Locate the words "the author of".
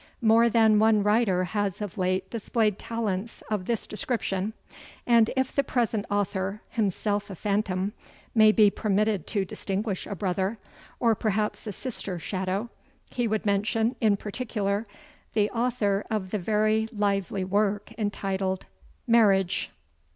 15.35-16.31